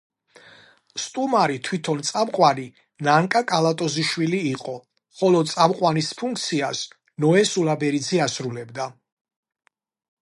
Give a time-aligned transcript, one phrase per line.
[1.01, 2.65] სტუმარი თვით წამყვანი
[3.09, 4.75] ნანკა კალატოზიშვილი იყო,
[5.21, 6.83] ხოლო წამყვანის ფუნქციას
[7.27, 8.91] ნოე სულაბერიძე ასრულებდა.